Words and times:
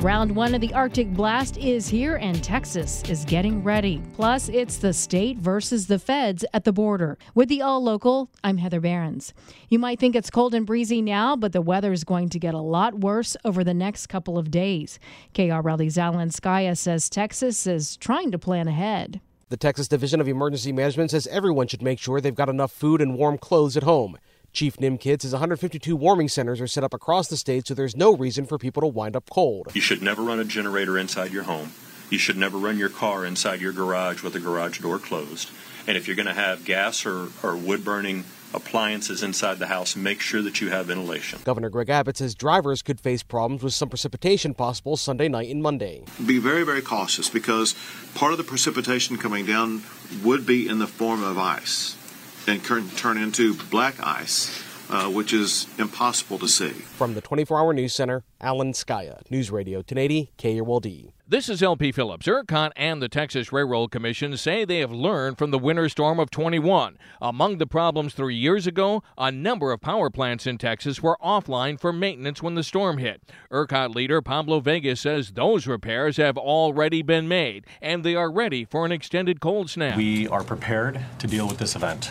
Round 0.00 0.34
one 0.34 0.54
of 0.54 0.62
the 0.62 0.72
Arctic 0.72 1.12
Blast 1.12 1.58
is 1.58 1.86
here, 1.86 2.16
and 2.16 2.42
Texas 2.42 3.02
is 3.02 3.26
getting 3.26 3.62
ready. 3.62 4.00
Plus, 4.14 4.48
it's 4.48 4.78
the 4.78 4.94
state 4.94 5.36
versus 5.36 5.88
the 5.88 5.98
feds 5.98 6.42
at 6.54 6.64
the 6.64 6.72
border. 6.72 7.18
With 7.34 7.50
the 7.50 7.60
All 7.60 7.84
Local, 7.84 8.30
I'm 8.42 8.56
Heather 8.56 8.80
Behrens. 8.80 9.34
You 9.68 9.78
might 9.78 10.00
think 10.00 10.16
it's 10.16 10.30
cold 10.30 10.54
and 10.54 10.64
breezy 10.64 11.02
now, 11.02 11.36
but 11.36 11.52
the 11.52 11.60
weather 11.60 11.92
is 11.92 12.02
going 12.02 12.30
to 12.30 12.38
get 12.38 12.54
a 12.54 12.60
lot 12.60 13.00
worse 13.00 13.36
over 13.44 13.62
the 13.62 13.74
next 13.74 14.06
couple 14.06 14.38
of 14.38 14.50
days. 14.50 14.98
KRLD's 15.34 15.98
Alan 15.98 16.30
Scaia 16.30 16.78
says 16.78 17.10
Texas 17.10 17.66
is 17.66 17.98
trying 17.98 18.30
to 18.30 18.38
plan 18.38 18.68
ahead. 18.68 19.20
The 19.50 19.58
Texas 19.58 19.86
Division 19.86 20.22
of 20.22 20.28
Emergency 20.28 20.72
Management 20.72 21.10
says 21.10 21.26
everyone 21.26 21.66
should 21.66 21.82
make 21.82 21.98
sure 21.98 22.22
they've 22.22 22.34
got 22.34 22.48
enough 22.48 22.72
food 22.72 23.02
and 23.02 23.18
warm 23.18 23.36
clothes 23.36 23.76
at 23.76 23.82
home. 23.82 24.16
Chief 24.52 24.80
Nim 24.80 24.98
Kidds 24.98 25.22
says 25.22 25.32
152 25.32 25.94
warming 25.94 26.28
centers 26.28 26.60
are 26.60 26.66
set 26.66 26.82
up 26.82 26.92
across 26.92 27.28
the 27.28 27.36
state, 27.36 27.68
so 27.68 27.74
there's 27.74 27.96
no 27.96 28.16
reason 28.16 28.46
for 28.46 28.58
people 28.58 28.80
to 28.82 28.88
wind 28.88 29.14
up 29.14 29.30
cold. 29.30 29.68
You 29.74 29.80
should 29.80 30.02
never 30.02 30.22
run 30.22 30.40
a 30.40 30.44
generator 30.44 30.98
inside 30.98 31.32
your 31.32 31.44
home. 31.44 31.72
You 32.10 32.18
should 32.18 32.36
never 32.36 32.58
run 32.58 32.76
your 32.76 32.88
car 32.88 33.24
inside 33.24 33.60
your 33.60 33.72
garage 33.72 34.22
with 34.22 34.32
the 34.32 34.40
garage 34.40 34.80
door 34.80 34.98
closed. 34.98 35.50
And 35.86 35.96
if 35.96 36.08
you're 36.08 36.16
going 36.16 36.26
to 36.26 36.34
have 36.34 36.64
gas 36.64 37.06
or, 37.06 37.28
or 37.44 37.56
wood 37.56 37.84
burning 37.84 38.24
appliances 38.52 39.22
inside 39.22 39.60
the 39.60 39.68
house, 39.68 39.94
make 39.94 40.20
sure 40.20 40.42
that 40.42 40.60
you 40.60 40.70
have 40.70 40.86
ventilation. 40.86 41.38
Governor 41.44 41.70
Greg 41.70 41.88
Abbott 41.88 42.16
says 42.16 42.34
drivers 42.34 42.82
could 42.82 43.00
face 43.00 43.22
problems 43.22 43.62
with 43.62 43.74
some 43.74 43.88
precipitation 43.88 44.54
possible 44.54 44.96
Sunday 44.96 45.28
night 45.28 45.48
and 45.48 45.62
Monday. 45.62 46.02
Be 46.26 46.38
very, 46.38 46.64
very 46.64 46.82
cautious 46.82 47.30
because 47.30 47.76
part 48.16 48.32
of 48.32 48.38
the 48.38 48.44
precipitation 48.44 49.16
coming 49.16 49.46
down 49.46 49.82
would 50.24 50.44
be 50.44 50.68
in 50.68 50.80
the 50.80 50.88
form 50.88 51.22
of 51.22 51.38
ice 51.38 51.96
and 52.46 52.64
turn 52.96 53.18
into 53.18 53.54
black 53.54 53.96
ice. 54.04 54.62
Uh, 54.90 55.08
which 55.08 55.32
is 55.32 55.68
impossible 55.78 56.36
to 56.36 56.48
see. 56.48 56.70
From 56.70 57.14
the 57.14 57.20
24 57.20 57.60
hour 57.60 57.72
news 57.72 57.94
center, 57.94 58.24
Alan 58.40 58.72
Scaia, 58.72 59.22
News 59.30 59.48
Radio 59.48 59.78
1080 59.78 60.32
KRLD. 60.36 61.12
This 61.28 61.48
is 61.48 61.62
LP 61.62 61.92
Phillips. 61.92 62.26
ERCOT 62.26 62.72
and 62.74 63.00
the 63.00 63.08
Texas 63.08 63.52
Railroad 63.52 63.92
Commission 63.92 64.36
say 64.36 64.64
they 64.64 64.80
have 64.80 64.90
learned 64.90 65.38
from 65.38 65.52
the 65.52 65.60
winter 65.60 65.88
storm 65.88 66.18
of 66.18 66.28
21. 66.32 66.98
Among 67.22 67.58
the 67.58 67.68
problems 67.68 68.14
three 68.14 68.34
years 68.34 68.66
ago, 68.66 69.04
a 69.16 69.30
number 69.30 69.70
of 69.70 69.80
power 69.80 70.10
plants 70.10 70.44
in 70.44 70.58
Texas 70.58 71.00
were 71.00 71.16
offline 71.22 71.78
for 71.78 71.92
maintenance 71.92 72.42
when 72.42 72.56
the 72.56 72.64
storm 72.64 72.98
hit. 72.98 73.22
ERCOT 73.52 73.94
leader 73.94 74.20
Pablo 74.20 74.58
Vegas 74.58 75.02
says 75.02 75.30
those 75.34 75.68
repairs 75.68 76.16
have 76.16 76.36
already 76.36 77.00
been 77.02 77.28
made 77.28 77.64
and 77.80 78.02
they 78.02 78.16
are 78.16 78.28
ready 78.28 78.64
for 78.64 78.84
an 78.84 78.90
extended 78.90 79.38
cold 79.38 79.70
snap. 79.70 79.96
We 79.96 80.26
are 80.26 80.42
prepared 80.42 81.00
to 81.20 81.28
deal 81.28 81.46
with 81.46 81.58
this 81.58 81.76
event. 81.76 82.10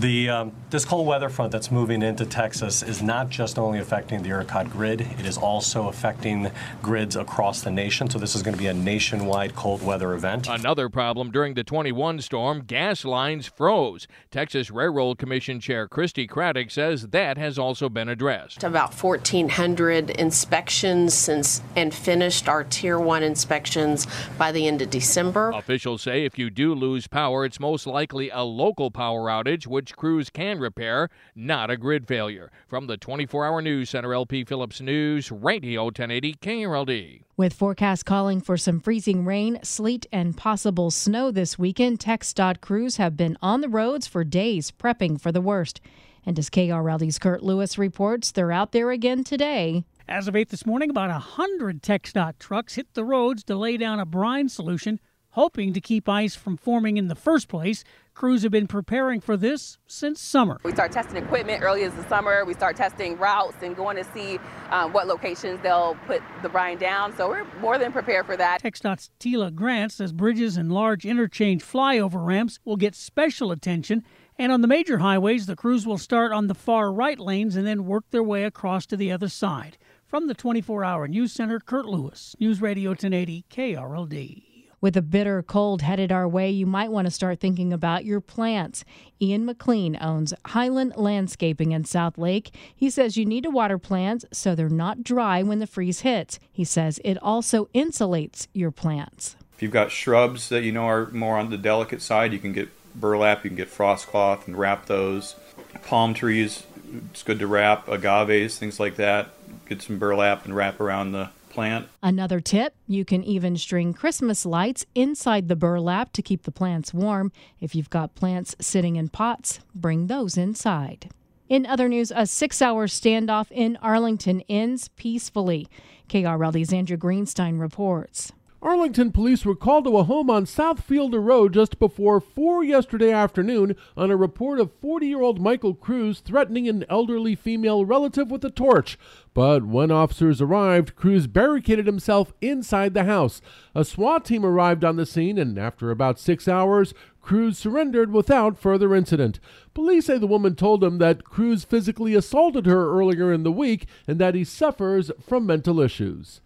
The, 0.00 0.28
um, 0.28 0.52
this 0.68 0.84
cold 0.84 1.06
weather 1.06 1.30
front 1.30 1.52
that's 1.52 1.70
moving 1.70 2.02
into 2.02 2.26
Texas 2.26 2.82
is 2.82 3.02
not 3.02 3.30
just 3.30 3.58
only 3.58 3.78
affecting 3.78 4.22
the 4.22 4.28
ERCOT 4.28 4.70
grid, 4.70 5.00
it 5.00 5.24
is 5.24 5.38
also 5.38 5.88
affecting 5.88 6.50
grids 6.82 7.16
across 7.16 7.62
the 7.62 7.70
nation. 7.70 8.10
So, 8.10 8.18
this 8.18 8.34
is 8.34 8.42
going 8.42 8.52
to 8.52 8.58
be 8.58 8.66
a 8.66 8.74
nationwide 8.74 9.54
cold 9.54 9.82
weather 9.82 10.12
event. 10.12 10.48
Another 10.50 10.90
problem 10.90 11.30
during 11.30 11.54
the 11.54 11.64
21 11.64 12.20
storm 12.20 12.64
gas 12.66 13.06
lines 13.06 13.46
froze. 13.46 14.06
Texas 14.30 14.70
Railroad 14.70 15.16
Commission 15.16 15.60
Chair 15.60 15.88
Christi 15.88 16.26
Craddick 16.26 16.70
says 16.70 17.08
that 17.08 17.38
has 17.38 17.58
also 17.58 17.88
been 17.88 18.10
addressed. 18.10 18.64
About 18.64 18.92
1,400 18.92 20.10
inspections 20.10 21.14
since 21.14 21.62
and 21.74 21.94
finished 21.94 22.50
our 22.50 22.64
Tier 22.64 22.98
1 22.98 23.22
inspections 23.22 24.06
by 24.36 24.52
the 24.52 24.66
end 24.66 24.82
of 24.82 24.90
December. 24.90 25.52
Officials 25.52 26.02
say 26.02 26.26
if 26.26 26.38
you 26.38 26.50
do 26.50 26.74
lose 26.74 27.06
power, 27.06 27.46
it's 27.46 27.58
most 27.58 27.86
likely 27.86 28.28
a 28.28 28.42
local 28.42 28.90
power 28.90 29.28
outage, 29.30 29.66
which 29.66 29.85
crews 29.94 30.30
can 30.30 30.58
repair, 30.58 31.08
not 31.34 31.70
a 31.70 31.76
grid 31.76 32.08
failure. 32.08 32.50
From 32.66 32.86
the 32.86 32.96
24 32.96 33.46
hour 33.46 33.62
news 33.62 33.90
center, 33.90 34.14
LP 34.14 34.42
Phillips 34.44 34.80
News, 34.80 35.30
Radio 35.30 35.84
1080 35.84 36.34
KRLD. 36.34 37.22
With 37.36 37.52
forecasts 37.52 38.02
calling 38.02 38.40
for 38.40 38.56
some 38.56 38.80
freezing 38.80 39.24
rain, 39.24 39.58
sleet, 39.62 40.06
and 40.10 40.36
possible 40.36 40.90
snow 40.90 41.30
this 41.30 41.58
weekend, 41.58 41.98
TxDOT 41.98 42.60
crews 42.60 42.96
have 42.96 43.16
been 43.16 43.36
on 43.42 43.60
the 43.60 43.68
roads 43.68 44.06
for 44.06 44.24
days 44.24 44.72
prepping 44.72 45.20
for 45.20 45.30
the 45.30 45.40
worst. 45.40 45.80
And 46.24 46.38
as 46.38 46.50
KRLD's 46.50 47.18
Kurt 47.18 47.42
Lewis 47.42 47.78
reports, 47.78 48.32
they're 48.32 48.50
out 48.50 48.72
there 48.72 48.90
again 48.90 49.22
today. 49.22 49.84
As 50.08 50.28
of 50.28 50.34
8 50.34 50.48
this 50.48 50.64
morning, 50.64 50.90
about 50.90 51.10
100 51.10 51.82
TxDOT 51.82 52.38
trucks 52.38 52.74
hit 52.74 52.94
the 52.94 53.04
roads 53.04 53.44
to 53.44 53.56
lay 53.56 53.76
down 53.76 54.00
a 54.00 54.06
brine 54.06 54.48
solution, 54.48 54.98
hoping 55.36 55.74
to 55.74 55.80
keep 55.82 56.08
ice 56.08 56.34
from 56.34 56.56
forming 56.56 56.96
in 56.96 57.08
the 57.08 57.14
first 57.14 57.46
place. 57.46 57.84
Crews 58.14 58.42
have 58.42 58.50
been 58.50 58.66
preparing 58.66 59.20
for 59.20 59.36
this 59.36 59.76
since 59.86 60.18
summer. 60.18 60.58
We 60.64 60.72
start 60.72 60.92
testing 60.92 61.18
equipment 61.18 61.62
early 61.62 61.84
as 61.84 61.92
the 61.92 62.08
summer. 62.08 62.42
We 62.46 62.54
start 62.54 62.74
testing 62.74 63.18
routes 63.18 63.58
and 63.60 63.76
going 63.76 63.98
to 63.98 64.04
see 64.14 64.38
um, 64.70 64.94
what 64.94 65.06
locations 65.06 65.60
they'll 65.62 65.94
put 66.06 66.22
the 66.42 66.48
brine 66.48 66.78
down. 66.78 67.14
So 67.14 67.28
we're 67.28 67.44
more 67.60 67.76
than 67.76 67.92
prepared 67.92 68.24
for 68.24 68.34
that. 68.38 68.62
TxDOT's 68.62 69.10
Tila 69.20 69.54
Grant 69.54 69.92
says 69.92 70.14
bridges 70.14 70.56
and 70.56 70.72
large 70.72 71.04
interchange 71.04 71.62
flyover 71.62 72.24
ramps 72.24 72.58
will 72.64 72.76
get 72.76 72.94
special 72.94 73.52
attention. 73.52 74.04
And 74.38 74.50
on 74.50 74.62
the 74.62 74.68
major 74.68 74.98
highways, 74.98 75.44
the 75.44 75.54
crews 75.54 75.86
will 75.86 75.98
start 75.98 76.32
on 76.32 76.46
the 76.46 76.54
far 76.54 76.90
right 76.90 77.18
lanes 77.18 77.56
and 77.56 77.66
then 77.66 77.84
work 77.84 78.04
their 78.10 78.22
way 78.22 78.44
across 78.44 78.86
to 78.86 78.96
the 78.96 79.12
other 79.12 79.28
side. 79.28 79.76
From 80.06 80.28
the 80.28 80.34
24 80.34 80.82
hour 80.82 81.06
news 81.06 81.32
center, 81.32 81.60
Kurt 81.60 81.84
Lewis, 81.84 82.34
News 82.40 82.62
Radio 82.62 82.92
1080 82.92 83.44
KRLD. 83.50 84.45
With 84.86 84.96
a 84.96 85.02
bitter 85.02 85.42
cold 85.42 85.82
headed 85.82 86.12
our 86.12 86.28
way, 86.28 86.48
you 86.48 86.64
might 86.64 86.92
want 86.92 87.08
to 87.08 87.10
start 87.10 87.40
thinking 87.40 87.72
about 87.72 88.04
your 88.04 88.20
plants. 88.20 88.84
Ian 89.20 89.44
McLean 89.44 89.98
owns 90.00 90.32
Highland 90.44 90.92
Landscaping 90.94 91.72
in 91.72 91.82
Southlake. 91.82 92.52
He 92.72 92.88
says 92.88 93.16
you 93.16 93.26
need 93.26 93.42
to 93.42 93.50
water 93.50 93.78
plants 93.78 94.24
so 94.32 94.54
they're 94.54 94.68
not 94.68 95.02
dry 95.02 95.42
when 95.42 95.58
the 95.58 95.66
freeze 95.66 96.02
hits. 96.02 96.38
He 96.52 96.62
says 96.62 97.00
it 97.04 97.20
also 97.20 97.64
insulates 97.74 98.46
your 98.52 98.70
plants. 98.70 99.34
If 99.56 99.62
you've 99.64 99.72
got 99.72 99.90
shrubs 99.90 100.50
that 100.50 100.62
you 100.62 100.70
know 100.70 100.86
are 100.86 101.10
more 101.10 101.36
on 101.36 101.50
the 101.50 101.58
delicate 101.58 102.00
side, 102.00 102.32
you 102.32 102.38
can 102.38 102.52
get 102.52 102.68
burlap, 102.94 103.42
you 103.42 103.50
can 103.50 103.56
get 103.56 103.68
frost 103.68 104.06
cloth 104.06 104.46
and 104.46 104.56
wrap 104.56 104.86
those. 104.86 105.34
Palm 105.82 106.14
trees, 106.14 106.62
it's 107.10 107.24
good 107.24 107.40
to 107.40 107.48
wrap. 107.48 107.88
Agaves, 107.88 108.56
things 108.56 108.78
like 108.78 108.94
that. 108.94 109.30
Get 109.68 109.82
some 109.82 109.98
burlap 109.98 110.44
and 110.44 110.54
wrap 110.54 110.78
around 110.78 111.10
the 111.10 111.30
plant. 111.56 111.88
Another 112.02 112.38
tip 112.38 112.74
you 112.86 113.04
can 113.04 113.24
even 113.24 113.56
string 113.56 113.92
Christmas 113.94 114.46
lights 114.46 114.84
inside 114.94 115.48
the 115.48 115.56
burlap 115.56 116.12
to 116.12 116.22
keep 116.22 116.42
the 116.42 116.52
plants 116.52 116.94
warm. 116.94 117.32
If 117.60 117.74
you've 117.74 117.90
got 117.90 118.14
plants 118.14 118.54
sitting 118.60 118.96
in 118.96 119.08
pots, 119.08 119.58
bring 119.74 120.06
those 120.06 120.36
inside. 120.36 121.10
In 121.48 121.64
other 121.64 121.88
news, 121.88 122.12
a 122.14 122.26
six 122.26 122.60
hour 122.60 122.86
standoff 122.86 123.50
in 123.50 123.78
Arlington 123.80 124.42
ends 124.48 124.88
peacefully. 124.96 125.66
KRLD's 126.08 126.72
Andrew 126.72 126.98
Greenstein 126.98 127.58
reports. 127.58 128.32
Arlington 128.62 129.12
police 129.12 129.44
were 129.44 129.54
called 129.54 129.84
to 129.84 129.98
a 129.98 130.04
home 130.04 130.30
on 130.30 130.46
South 130.46 130.82
Fielder 130.82 131.20
Road 131.20 131.52
just 131.52 131.78
before 131.78 132.20
4 132.20 132.64
yesterday 132.64 133.12
afternoon 133.12 133.76
on 133.98 134.10
a 134.10 134.16
report 134.16 134.58
of 134.58 134.72
40 134.80 135.06
year 135.06 135.20
old 135.20 135.38
Michael 135.38 135.74
Cruz 135.74 136.20
threatening 136.20 136.66
an 136.66 136.86
elderly 136.88 137.34
female 137.34 137.84
relative 137.84 138.30
with 138.30 138.42
a 138.46 138.50
torch. 138.50 138.98
But 139.34 139.66
when 139.66 139.90
officers 139.90 140.40
arrived, 140.40 140.96
Cruz 140.96 141.26
barricaded 141.26 141.86
himself 141.86 142.32
inside 142.40 142.94
the 142.94 143.04
house. 143.04 143.42
A 143.74 143.84
SWAT 143.84 144.24
team 144.24 144.44
arrived 144.44 144.84
on 144.84 144.96
the 144.96 145.04
scene, 145.04 145.36
and 145.36 145.58
after 145.58 145.90
about 145.90 146.18
six 146.18 146.48
hours, 146.48 146.94
Cruz 147.20 147.58
surrendered 147.58 148.10
without 148.10 148.56
further 148.56 148.94
incident. 148.94 149.38
Police 149.74 150.06
say 150.06 150.16
the 150.16 150.26
woman 150.26 150.54
told 150.54 150.82
him 150.82 150.96
that 150.96 151.24
Cruz 151.24 151.62
physically 151.62 152.14
assaulted 152.14 152.64
her 152.64 152.90
earlier 152.90 153.34
in 153.34 153.42
the 153.42 153.52
week 153.52 153.86
and 154.08 154.18
that 154.18 154.34
he 154.34 154.44
suffers 154.44 155.10
from 155.20 155.44
mental 155.44 155.78
issues. 155.78 156.40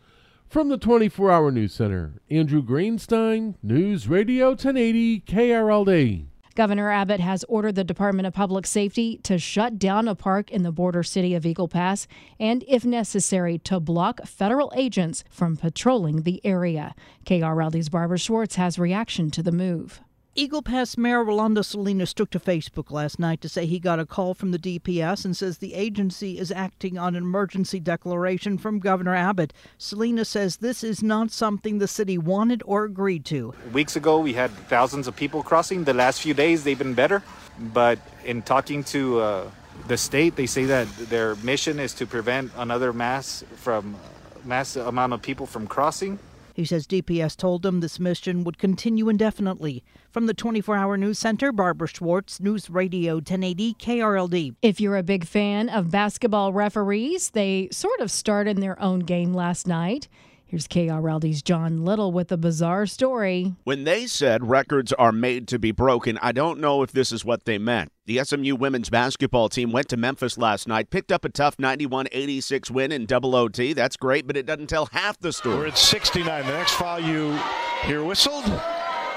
From 0.51 0.69
the 0.69 0.79
24 0.79 1.31
Hour 1.31 1.53
News 1.53 1.73
Center, 1.73 2.15
Andrew 2.29 2.61
Greenstein, 2.61 3.55
News 3.63 4.09
Radio 4.09 4.49
1080 4.49 5.21
KRLD. 5.21 6.25
Governor 6.57 6.91
Abbott 6.91 7.21
has 7.21 7.45
ordered 7.45 7.77
the 7.77 7.85
Department 7.85 8.27
of 8.27 8.35
Public 8.35 8.67
Safety 8.67 9.21
to 9.23 9.39
shut 9.39 9.79
down 9.79 10.09
a 10.09 10.17
park 10.17 10.51
in 10.51 10.65
the 10.65 10.73
border 10.73 11.05
city 11.05 11.37
of 11.37 11.47
Eagle 11.47 11.69
Pass 11.69 12.09
and, 12.41 12.65
if 12.67 12.85
necessary, 12.85 13.59
to 13.59 13.79
block 13.79 14.27
federal 14.27 14.73
agents 14.75 15.23
from 15.31 15.57
patrolling 15.57 16.23
the 16.23 16.45
area. 16.45 16.97
KRLD's 17.27 17.89
Barbara 17.89 18.19
Schwartz 18.19 18.57
has 18.57 18.77
reaction 18.77 19.31
to 19.31 19.45
the 19.45 19.53
move. 19.53 20.01
Eagle 20.37 20.63
Pass 20.63 20.97
Mayor 20.97 21.25
Rolando 21.25 21.61
Salinas 21.61 22.15
took 22.15 22.31
to 22.31 22.39
Facebook 22.39 22.93
last 22.93 23.19
night 23.19 23.41
to 23.41 23.49
say 23.49 23.67
he 23.67 23.81
got 23.81 23.99
a 23.99 24.07
call 24.07 24.33
from 24.33 24.53
the 24.53 24.61
DPS 24.61 25.25
and 25.25 25.37
says 25.37 25.59
the 25.59 25.75
agency 25.75 26.39
is 26.39 26.53
acting 26.53 26.97
on 26.97 27.17
an 27.17 27.25
emergency 27.25 27.81
declaration 27.81 28.57
from 28.57 28.79
Governor 28.79 29.17
Abbott. 29.17 29.53
Salinas 29.77 30.29
says 30.29 30.59
this 30.59 30.85
is 30.85 31.03
not 31.03 31.33
something 31.33 31.79
the 31.79 31.89
city 31.89 32.17
wanted 32.17 32.63
or 32.65 32.85
agreed 32.85 33.25
to. 33.25 33.53
Weeks 33.73 33.97
ago, 33.97 34.21
we 34.21 34.35
had 34.35 34.53
thousands 34.69 35.09
of 35.09 35.17
people 35.17 35.43
crossing. 35.43 35.83
The 35.83 35.95
last 35.95 36.23
few 36.23 36.33
days, 36.33 36.63
they've 36.63 36.79
been 36.79 36.95
better. 36.95 37.25
But 37.59 37.99
in 38.25 38.43
talking 38.43 38.85
to 38.85 39.19
uh, 39.19 39.51
the 39.89 39.97
state, 39.97 40.37
they 40.37 40.47
say 40.47 40.65
that 40.67 40.87
their 41.11 41.35
mission 41.37 41.81
is 41.81 41.93
to 41.95 42.07
prevent 42.07 42.53
another 42.57 42.93
mass 42.93 43.43
from 43.57 43.97
mass 44.45 44.77
amount 44.77 45.13
of 45.13 45.23
people 45.23 45.47
from 45.47 45.67
crossing. 45.67 46.21
He 46.55 46.65
says 46.65 46.87
DPS 46.87 47.37
told 47.37 47.63
them 47.63 47.81
this 47.81 48.01
mission 48.01 48.45
would 48.45 48.59
continue 48.59 49.09
indefinitely. 49.09 49.85
From 50.11 50.27
the 50.27 50.35
24 50.35 50.77
Hour 50.77 50.97
News 50.97 51.19
Center, 51.19 51.53
Barbara 51.53 51.89
Schwartz, 51.89 52.41
News 52.41 52.69
Radio 52.69 53.15
1080 53.15 53.75
KRLD. 53.75 54.55
If 54.63 54.81
you're 54.81 54.97
a 54.97 55.03
big 55.03 55.25
fan 55.25 55.69
of 55.69 55.91
basketball 55.91 56.53
referees, 56.53 57.31
they 57.31 57.69
sort 57.71 58.01
of 58.01 58.11
started 58.11 58.59
their 58.59 58.81
own 58.83 59.01
game 59.01 59.33
last 59.33 59.67
night. 59.67 60.09
Here's 60.51 60.67
KRLD's 60.67 61.43
John 61.43 61.85
Little 61.85 62.11
with 62.11 62.33
a 62.33 62.37
bizarre 62.37 62.85
story. 62.85 63.55
When 63.63 63.85
they 63.85 64.09
said 64.09 64.51
records 64.51 64.93
are 64.93 65.13
made 65.13 65.47
to 65.47 65.61
be 65.61 65.71
broken, 65.71 66.19
I 66.21 66.33
don't 66.33 66.59
know 66.59 66.83
if 66.83 66.91
this 66.91 67.13
is 67.13 67.25
what 67.25 67.45
they 67.45 67.57
meant. 67.57 67.93
The 68.07 68.25
SMU 68.25 68.57
women's 68.57 68.91
basketball 68.91 69.49
team 69.49 69.71
went 69.71 69.89
to 69.91 69.97
Memphis 69.97 70.37
last 70.37 70.67
night, 70.67 70.91
picked 70.91 71.13
up 71.13 71.25
a 71.25 71.29
tough 71.29 71.61
91 71.61 72.09
86 72.11 72.69
win 72.69 72.91
in 72.91 73.07
double 73.07 73.37
OT. 73.37 73.75
That's 73.75 73.97
great, 73.97 74.27
but 74.27 74.37
it 74.37 74.45
doesn't 74.45 74.67
tell 74.67 74.87
half 74.87 75.21
the 75.21 75.33
story. 75.33 75.57
We're 75.57 75.67
at 75.69 75.79
69. 75.79 76.45
The 76.45 76.53
next 76.53 76.73
foul 76.73 76.99
you 76.99 77.39
hear 77.85 78.03
whistled 78.03 78.51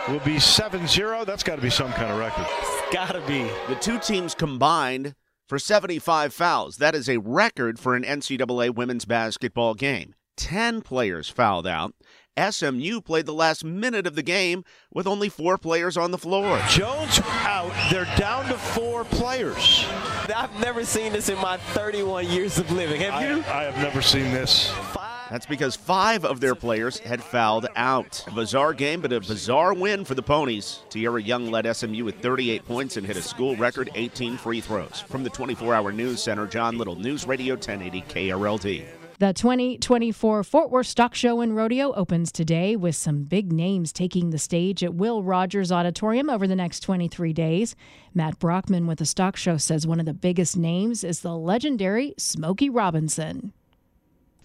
will 0.08 0.20
be 0.20 0.38
7 0.40 0.86
0. 0.86 1.26
That's 1.26 1.42
got 1.42 1.56
to 1.56 1.64
be 1.64 1.72
some 1.72 1.92
kind 1.94 2.12
of 2.12 2.20
record. 2.20 2.46
It's 2.48 2.94
got 2.94 3.14
to 3.14 3.22
be. 3.22 3.50
The 3.70 3.80
two 3.82 3.98
teams 3.98 4.36
combined 4.36 5.16
for 5.50 5.58
75 5.58 6.32
fouls. 6.32 6.78
That 6.78 6.94
is 6.94 7.10
a 7.10 7.18
record 7.18 7.80
for 7.80 7.96
an 7.96 8.04
NCAA 8.04 8.76
women's 8.76 9.06
basketball 9.06 9.74
game. 9.74 10.14
10 10.38 10.82
players 10.82 11.30
fouled 11.30 11.68
out. 11.68 11.94
SMU 12.38 13.00
played 13.02 13.28
the 13.28 13.34
last 13.34 13.64
minute 13.64 14.08
of 14.08 14.16
the 14.16 14.24
game 14.24 14.64
with 14.92 15.06
only 15.06 15.30
four 15.30 15.58
players 15.58 15.96
on 15.98 16.12
the 16.12 16.18
floor. 16.18 16.60
Jones 16.68 17.20
out. 17.24 17.72
They're 17.92 18.12
down 18.18 18.46
to 18.48 18.56
four 18.56 19.04
players. 19.04 19.86
I've 20.36 20.60
never 20.60 20.84
seen 20.84 21.14
this 21.14 21.30
in 21.30 21.38
my 21.38 21.58
31 21.58 22.28
years 22.28 22.58
of 22.58 22.72
living. 22.72 23.02
Have 23.02 23.22
you? 23.22 23.44
I, 23.44 23.60
I 23.60 23.64
have 23.66 23.78
never 23.78 24.02
seen 24.02 24.32
this. 24.32 24.74
That's 25.30 25.46
because 25.46 25.76
five 25.76 26.26
of 26.26 26.40
their 26.40 26.56
players 26.56 27.00
had 27.00 27.24
fouled 27.24 27.68
out. 27.76 28.24
A 28.28 28.32
bizarre 28.32 28.74
game, 28.74 29.02
but 29.02 29.14
a 29.14 29.20
bizarre 29.20 29.74
win 29.74 30.06
for 30.06 30.16
the 30.16 30.22
Ponies. 30.22 30.80
Tierra 30.90 31.22
Young 31.22 31.50
led 31.50 31.72
SMU 31.76 32.04
with 32.04 32.20
38 32.20 32.66
points 32.66 32.98
and 32.98 33.06
hit 33.06 33.18
a 33.18 33.22
school 33.22 33.56
record 33.56 33.90
18 33.96 34.38
free 34.38 34.62
throws. 34.62 35.02
From 35.08 35.24
the 35.24 35.30
24 35.30 35.74
Hour 35.74 35.92
News 35.92 36.22
Center, 36.22 36.46
John 36.46 36.78
Little, 36.78 36.96
News 36.96 37.26
Radio 37.26 37.56
1080 37.56 38.02
KRLD. 38.02 39.03
The 39.20 39.32
2024 39.32 40.44
Fort 40.44 40.72
Worth 40.72 40.88
Stock 40.88 41.14
Show 41.14 41.42
and 41.42 41.56
Rodeo 41.56 41.94
opens 41.94 42.32
today 42.32 42.76
with 42.76 42.96
some 42.96 43.24
big 43.24 43.54
names 43.54 43.94
taking 43.94 44.32
the 44.32 44.40
stage 44.40 44.84
at 44.84 44.96
Will 44.96 45.22
Rogers 45.22 45.72
Auditorium 45.72 46.32
over 46.32 46.48
the 46.48 46.56
next 46.56 46.80
23 46.80 47.32
days. 47.32 47.76
Matt 48.16 48.40
Brockman 48.40 48.88
with 48.88 48.98
the 48.98 49.06
Stock 49.06 49.36
Show 49.36 49.58
says 49.58 49.86
one 49.86 50.00
of 50.00 50.08
the 50.08 50.16
biggest 50.16 50.58
names 50.58 51.04
is 51.04 51.20
the 51.20 51.38
legendary 51.38 52.16
Smokey 52.18 52.72
Robinson. 52.72 53.54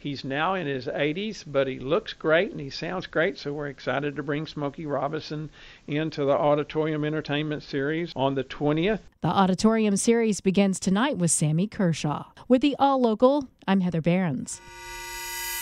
He's 0.00 0.22
now 0.22 0.54
in 0.54 0.66
his 0.66 0.86
80s, 0.86 1.44
but 1.46 1.66
he 1.66 1.80
looks 1.80 2.12
great 2.12 2.52
and 2.52 2.60
he 2.60 2.70
sounds 2.70 3.06
great, 3.06 3.36
so 3.36 3.52
we're 3.52 3.66
excited 3.66 4.14
to 4.14 4.22
bring 4.22 4.46
Smokey 4.46 4.86
Robinson 4.86 5.50
into 5.88 6.24
the 6.24 6.32
Auditorium 6.32 7.04
Entertainment 7.04 7.64
Series 7.64 8.12
on 8.14 8.36
the 8.36 8.44
20th. 8.44 9.00
The 9.22 9.28
Auditorium 9.28 9.96
Series 9.96 10.40
begins 10.40 10.78
tonight 10.78 11.18
with 11.18 11.32
Sammy 11.32 11.66
Kershaw. 11.66 12.26
With 12.46 12.62
the 12.62 12.76
All 12.78 13.00
Local, 13.00 13.48
I'm 13.66 13.80
Heather 13.80 14.00
Behrens. 14.00 14.60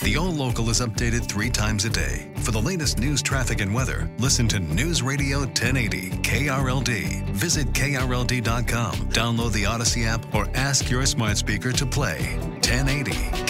The 0.03 0.15
All 0.15 0.31
Local 0.31 0.69
is 0.69 0.79
updated 0.79 1.27
three 1.27 1.49
times 1.49 1.83
a 1.85 1.89
day. 1.89 2.31
For 2.43 2.51
the 2.51 2.61
latest 2.61 2.99
news, 2.99 3.23
traffic, 3.23 3.61
and 3.61 3.73
weather, 3.73 4.07
listen 4.19 4.47
to 4.49 4.59
News 4.59 5.01
Radio 5.01 5.39
1080 5.39 6.11
KRLD. 6.21 7.23
Visit 7.31 7.73
KRLD.com, 7.73 8.93
download 9.09 9.53
the 9.53 9.63
Audacy 9.63 10.05
app, 10.05 10.35
or 10.35 10.47
ask 10.53 10.91
your 10.91 11.07
smart 11.07 11.37
speaker 11.37 11.71
to 11.71 11.85
play 11.87 12.37
1080 12.61 13.46